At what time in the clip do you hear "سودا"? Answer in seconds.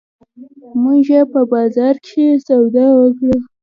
2.45-2.87